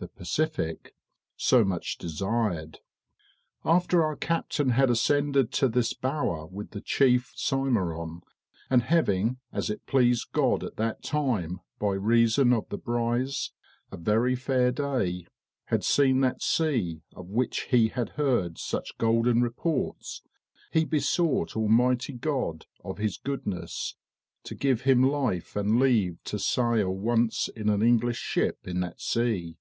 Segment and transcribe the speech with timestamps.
[0.00, 0.94] e._, Pacific),
[1.36, 2.78] so much desired.
[3.66, 8.22] After our captain had ascended to this bower with the chief Symeron,
[8.70, 13.50] and having, as it pleased God at that time, by reason of the brize,
[13.92, 15.26] a very faire day,
[15.66, 20.22] had seen that sea of which he had heard such golden reports,
[20.72, 23.96] he besought Almighty God of his goodness
[24.44, 28.98] to give him life and leave to sayle once in an English ship in that
[28.98, 29.58] sea."